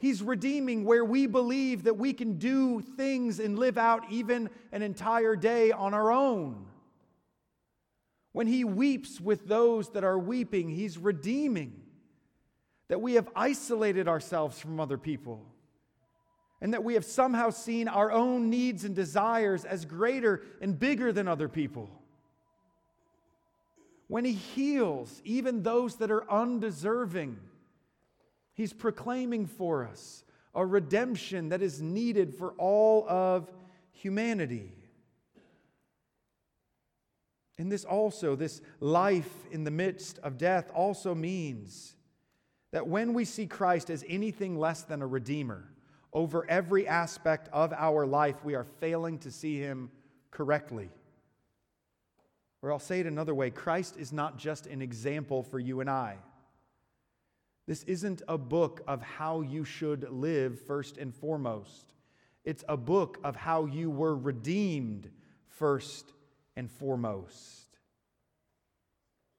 [0.01, 4.81] He's redeeming where we believe that we can do things and live out even an
[4.81, 6.65] entire day on our own.
[8.31, 11.83] When He weeps with those that are weeping, He's redeeming
[12.87, 15.45] that we have isolated ourselves from other people,
[16.61, 21.11] and that we have somehow seen our own needs and desires as greater and bigger
[21.11, 21.91] than other people.
[24.07, 27.37] When He heals even those that are undeserving,
[28.61, 33.51] He's proclaiming for us a redemption that is needed for all of
[33.91, 34.71] humanity.
[37.57, 41.95] And this also, this life in the midst of death, also means
[42.71, 45.67] that when we see Christ as anything less than a redeemer
[46.13, 49.89] over every aspect of our life, we are failing to see him
[50.29, 50.91] correctly.
[52.61, 55.89] Or I'll say it another way Christ is not just an example for you and
[55.89, 56.17] I.
[57.67, 61.93] This isn't a book of how you should live first and foremost.
[62.43, 65.09] It's a book of how you were redeemed
[65.47, 66.11] first
[66.55, 67.77] and foremost.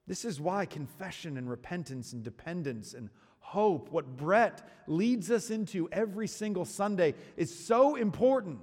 [0.07, 3.09] This is why confession and repentance and dependence and
[3.39, 8.59] hope, what Brett leads us into every single Sunday, is so important.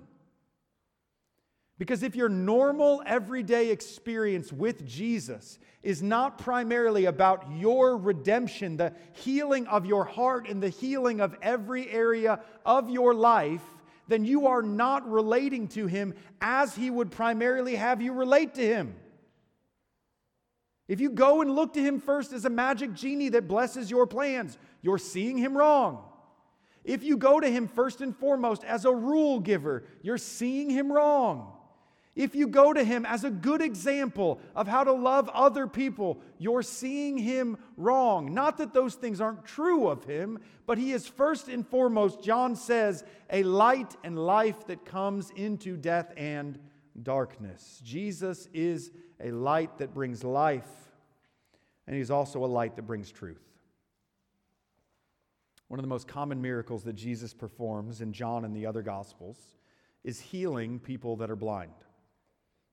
[1.81, 8.93] Because if your normal everyday experience with Jesus is not primarily about your redemption, the
[9.15, 13.63] healing of your heart and the healing of every area of your life,
[14.09, 16.13] then you are not relating to Him
[16.43, 18.95] as He would primarily have you relate to Him.
[20.87, 24.07] If you go and look to Him first as a magic genie that blesses your
[24.07, 26.05] plans, you're seeing Him wrong.
[26.85, 30.93] If you go to Him first and foremost as a rule giver, you're seeing Him
[30.93, 31.57] wrong.
[32.21, 36.21] If you go to Him as a good example of how to love other people,
[36.37, 38.35] you're seeing Him wrong.
[38.35, 42.57] Not that those things aren't true of Him, but He is first and foremost, John
[42.57, 46.59] says, a light and life that comes into death and
[47.03, 47.81] darkness.
[47.83, 50.69] Jesus is a light that brings life,
[51.87, 53.41] and He's also a light that brings truth.
[55.69, 59.39] One of the most common miracles that Jesus performs in John and the other Gospels
[60.05, 61.73] is healing people that are blind.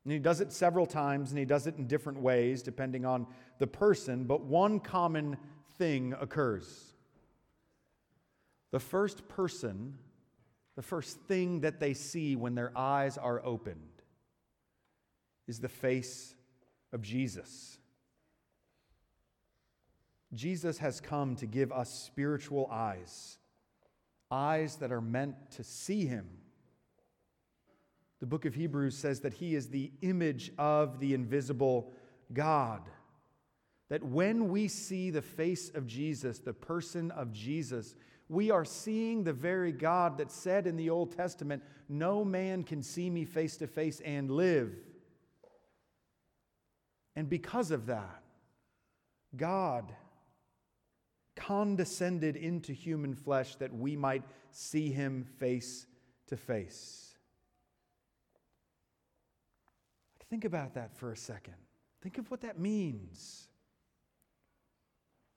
[0.08, 3.28] And he does it several times and he does it in different ways depending on
[3.60, 5.36] the person, but one common
[5.78, 6.94] thing occurs.
[8.72, 9.96] The first person,
[10.78, 14.02] the first thing that they see when their eyes are opened
[15.46, 16.36] is the face
[16.94, 17.78] of Jesus.
[20.34, 23.40] Jesus has come to give us spiritual eyes,
[24.32, 26.30] eyes that are meant to see him.
[28.20, 31.94] The book of Hebrews says that he is the image of the invisible
[32.34, 32.82] God.
[33.90, 37.96] That when we see the face of Jesus, the person of Jesus,
[38.28, 42.82] we are seeing the very God that said in the Old Testament, No man can
[42.82, 44.74] see me face to face and live.
[47.16, 48.24] And because of that,
[49.36, 49.94] God
[51.36, 55.86] condescended into human flesh that we might see him face
[56.28, 57.07] to face.
[60.30, 61.56] Think about that for a second.
[62.02, 63.48] Think of what that means.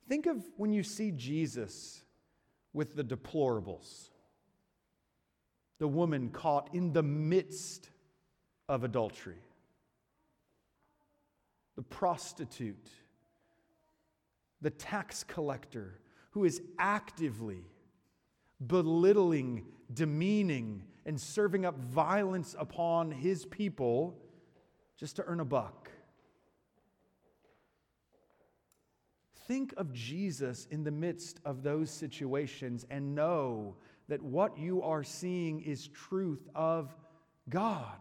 [0.09, 2.03] Think of when you see Jesus
[2.72, 4.11] with the deplorables,
[5.78, 7.91] the woman caught in the midst
[8.68, 9.43] of adultery,
[11.76, 12.91] the prostitute
[14.61, 15.99] the tax collector
[16.32, 17.64] who is actively
[18.66, 24.18] belittling, demeaning, and serving up violence upon his people
[25.01, 25.90] just to earn a buck.
[29.51, 33.74] think of Jesus in the midst of those situations and know
[34.07, 36.94] that what you are seeing is truth of
[37.48, 37.98] God.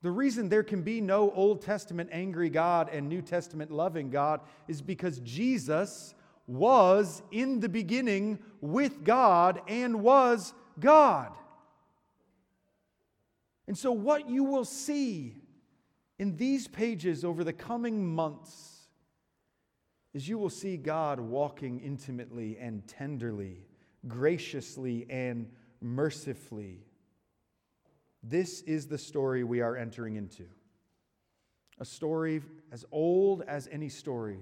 [0.00, 4.40] The reason there can be no Old Testament angry God and New Testament loving God
[4.66, 6.14] is because Jesus
[6.46, 11.32] was in the beginning with God and was God.
[13.66, 15.36] And so, what you will see
[16.18, 18.88] in these pages over the coming months
[20.14, 23.66] is you will see God walking intimately and tenderly,
[24.08, 25.50] graciously and
[25.82, 26.86] mercifully.
[28.22, 30.44] This is the story we are entering into.
[31.78, 32.40] A story
[32.72, 34.38] as old as any story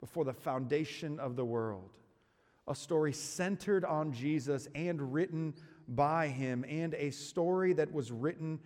[0.00, 1.90] before the foundation of the world.
[2.68, 5.54] A story centered on Jesus and written
[5.88, 8.58] by him, and a story that was written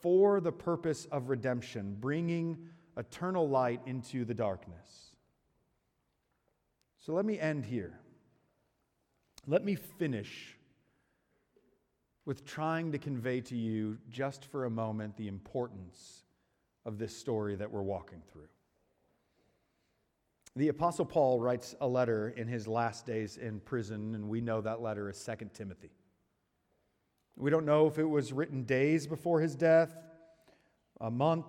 [0.00, 2.58] for the purpose of redemption, bringing
[2.96, 5.16] eternal light into the darkness.
[6.98, 7.98] So let me end here.
[9.46, 10.56] Let me finish
[12.26, 16.24] with trying to convey to you, just for a moment, the importance
[16.84, 18.48] of this story that we're walking through.
[20.54, 24.60] The Apostle Paul writes a letter in his last days in prison, and we know
[24.60, 25.90] that letter is 2 Timothy.
[27.38, 29.96] We don't know if it was written days before his death,
[31.00, 31.46] a month,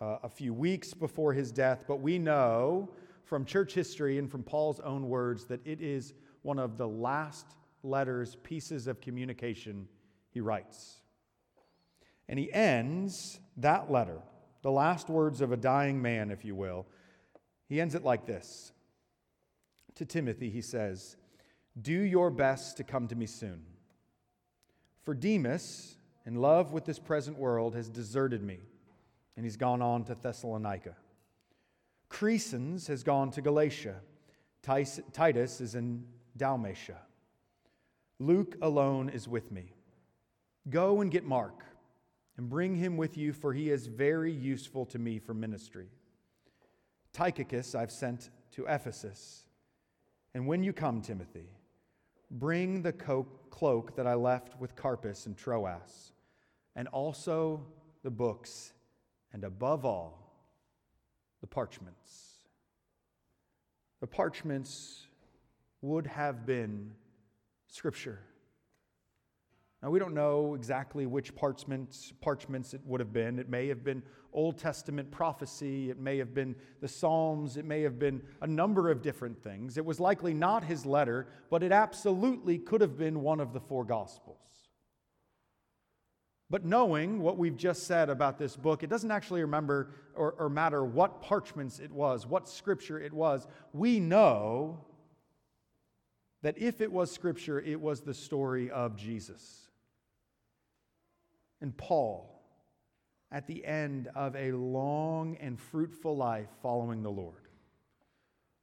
[0.00, 2.88] uh, a few weeks before his death, but we know
[3.24, 7.46] from church history and from Paul's own words that it is one of the last
[7.82, 9.86] letters, pieces of communication
[10.30, 11.02] he writes.
[12.26, 14.22] And he ends that letter,
[14.62, 16.86] the last words of a dying man, if you will,
[17.68, 18.72] he ends it like this
[19.96, 21.16] To Timothy, he says,
[21.78, 23.62] Do your best to come to me soon.
[25.08, 25.96] For Demas,
[26.26, 28.58] in love with this present world, has deserted me,
[29.38, 30.96] and he's gone on to Thessalonica.
[32.10, 34.02] Crescens has gone to Galatia.
[34.60, 36.04] Titus is in
[36.36, 36.98] Dalmatia.
[38.18, 39.72] Luke alone is with me.
[40.68, 41.64] Go and get Mark
[42.36, 45.88] and bring him with you, for he is very useful to me for ministry.
[47.14, 49.46] Tychicus I've sent to Ephesus.
[50.34, 51.48] And when you come, Timothy,
[52.30, 52.92] Bring the
[53.50, 56.12] cloak that I left with Carpus and Troas,
[56.76, 57.64] and also
[58.02, 58.72] the books,
[59.32, 60.32] and above all,
[61.40, 62.34] the parchments.
[64.00, 65.06] The parchments
[65.82, 66.92] would have been
[67.68, 68.20] Scripture.
[69.82, 73.38] Now, we don't know exactly which parchments, parchments it would have been.
[73.38, 74.02] It may have been
[74.32, 78.90] Old Testament prophecy, it may have been the Psalms, it may have been a number
[78.90, 79.78] of different things.
[79.78, 83.60] It was likely not his letter, but it absolutely could have been one of the
[83.60, 84.36] four Gospels.
[86.50, 90.48] But knowing what we've just said about this book, it doesn't actually remember or, or
[90.48, 93.46] matter what parchments it was, what scripture it was.
[93.72, 94.84] We know
[96.42, 99.67] that if it was scripture, it was the story of Jesus
[101.60, 102.42] and Paul
[103.30, 107.48] at the end of a long and fruitful life following the Lord.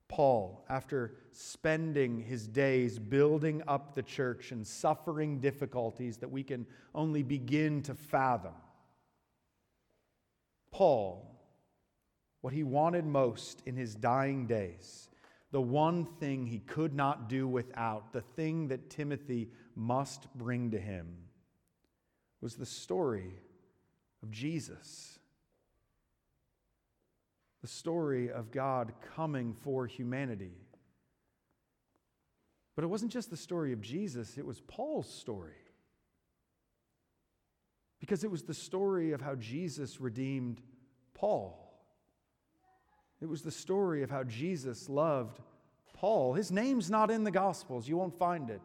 [0.08, 6.66] Paul, after spending his days building up the church and suffering difficulties that we can
[6.94, 8.54] only begin to fathom,
[10.72, 11.32] Paul,
[12.42, 15.10] what he wanted most in his dying days,
[15.52, 20.80] the one thing he could not do without, the thing that Timothy must bring to
[20.80, 21.16] him,
[22.46, 23.34] was the story
[24.22, 25.18] of Jesus.
[27.64, 30.54] The story of God coming for humanity.
[32.76, 35.58] But it wasn't just the story of Jesus, it was Paul's story.
[38.00, 40.62] Because it was the story of how Jesus redeemed
[41.16, 41.74] Paul.
[43.22, 45.40] It was the story of how Jesus loved
[45.96, 46.36] Paul.
[46.36, 48.62] His name's not in the Gospels, you won't find it.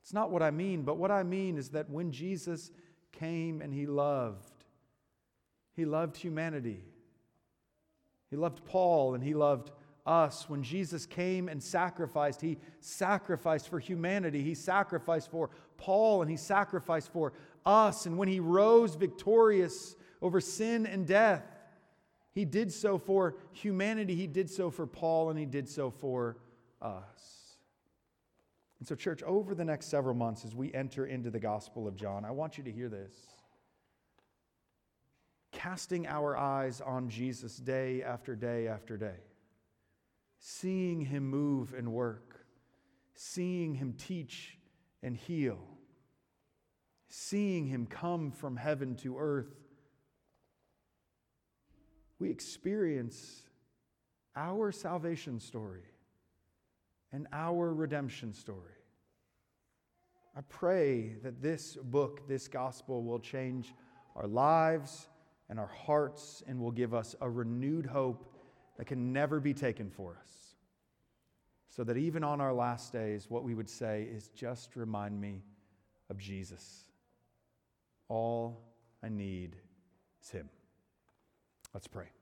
[0.00, 2.70] It's not what I mean, but what I mean is that when Jesus
[3.12, 4.64] came and he loved.
[5.74, 6.82] He loved humanity.
[8.30, 9.70] He loved Paul and he loved
[10.06, 10.48] us.
[10.48, 14.42] When Jesus came and sacrificed, he sacrificed for humanity.
[14.42, 17.32] He sacrificed for Paul and he sacrificed for
[17.64, 18.06] us.
[18.06, 21.42] And when he rose victorious over sin and death,
[22.32, 24.14] he did so for humanity.
[24.14, 26.36] He did so for Paul and he did so for
[26.80, 27.39] us.
[28.80, 31.94] And so, church, over the next several months, as we enter into the Gospel of
[31.96, 33.12] John, I want you to hear this.
[35.52, 39.18] Casting our eyes on Jesus day after day after day,
[40.38, 42.46] seeing him move and work,
[43.12, 44.56] seeing him teach
[45.02, 45.58] and heal,
[47.08, 49.54] seeing him come from heaven to earth,
[52.18, 53.42] we experience
[54.34, 55.82] our salvation story
[57.12, 58.80] and our redemption story.
[60.36, 63.74] I pray that this book, this gospel, will change
[64.14, 65.08] our lives
[65.48, 68.32] and our hearts and will give us a renewed hope
[68.78, 70.54] that can never be taken for us.
[71.68, 75.42] So that even on our last days, what we would say is just remind me
[76.08, 76.84] of Jesus.
[78.08, 78.60] All
[79.02, 79.56] I need
[80.22, 80.48] is Him.
[81.72, 82.19] Let's pray.